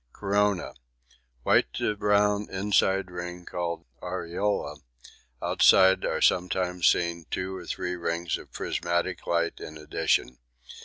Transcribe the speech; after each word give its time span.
Corona. 0.13 0.73
White 1.43 1.71
to 1.73 1.95
brown 1.95 2.47
inside 2.49 3.11
ring 3.11 3.45
called 3.45 3.85
Aureola 4.01 4.77
outside 5.43 6.03
are 6.05 6.21
sometimes 6.21 6.87
seen 6.87 7.25
two 7.29 7.55
or 7.55 7.67
three 7.67 7.95
rings 7.95 8.35
of 8.39 8.51
prismatic 8.51 9.27
light 9.27 9.59
in 9.59 9.77
addition. 9.77 10.39